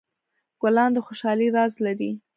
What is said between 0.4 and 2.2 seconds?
ګلان د خوشحالۍ راز لري.